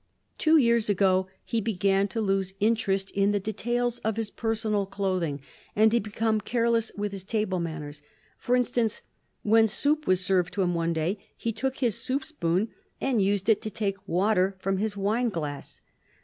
Two 0.39 0.57
years 0.57 0.89
ago 0.89 1.27
he 1.45 1.61
began 1.61 2.07
to 2.07 2.21
lose 2.21 2.55
interest 2.59 3.11
in 3.11 3.29
the 3.33 3.39
details 3.39 3.99
of 3.99 4.17
his 4.17 4.31
personal 4.31 4.87
clothing 4.87 5.41
and 5.75 5.91
to 5.91 5.99
become 5.99 6.41
careless 6.41 6.91
with 6.97 7.11
his 7.11 7.23
table 7.23 7.59
manners. 7.59 8.01
For 8.39 8.55
instance, 8.55 9.03
when 9.43 9.67
soup 9.67 10.07
was 10.07 10.19
served 10.25 10.55
to 10.55 10.63
him 10.63 10.73
one 10.73 10.93
day, 10.93 11.19
he 11.37 11.51
took 11.53 11.77
his 11.81 12.01
soup 12.01 12.25
spoon 12.25 12.69
and 12.99 13.21
used 13.21 13.47
it 13.47 13.61
to 13.61 13.69
take 13.69 14.07
water 14.07 14.55
from 14.57 14.77
his 14.79 14.97
wine 14.97 15.29
glass. 15.29 15.81